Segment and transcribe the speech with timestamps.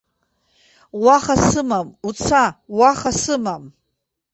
[1.03, 2.43] Уаха сымам, уца,
[2.77, 3.63] уаха сымам!